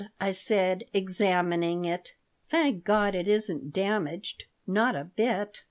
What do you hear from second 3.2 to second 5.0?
isn't damaged. Not